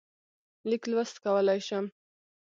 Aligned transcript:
لیک 0.69 0.83
لوست 0.91 1.15
کولای 1.23 1.59
شم. 1.67 1.85